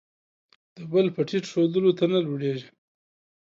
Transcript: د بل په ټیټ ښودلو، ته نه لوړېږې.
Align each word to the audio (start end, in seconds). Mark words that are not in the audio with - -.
د 0.75 0.77
بل 0.91 1.05
په 1.15 1.21
ټیټ 1.29 1.45
ښودلو، 1.51 1.91
ته 1.99 2.05
نه 2.11 2.19
لوړېږې. 2.25 2.69